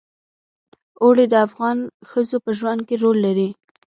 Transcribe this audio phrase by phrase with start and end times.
[1.03, 1.77] اوړي د افغان
[2.09, 3.49] ښځو په ژوند کې رول لري.